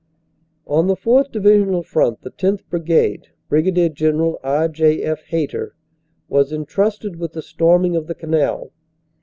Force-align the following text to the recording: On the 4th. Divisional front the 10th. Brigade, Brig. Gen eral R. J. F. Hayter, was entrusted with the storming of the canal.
On 0.65 0.87
the 0.87 0.95
4th. 0.95 1.31
Divisional 1.31 1.83
front 1.83 2.23
the 2.23 2.31
10th. 2.31 2.63
Brigade, 2.71 3.27
Brig. 3.49 3.75
Gen 3.93 4.15
eral 4.17 4.39
R. 4.43 4.67
J. 4.67 4.99
F. 5.03 5.21
Hayter, 5.25 5.75
was 6.27 6.51
entrusted 6.51 7.17
with 7.17 7.33
the 7.33 7.41
storming 7.43 7.95
of 7.95 8.07
the 8.07 8.15
canal. 8.15 8.71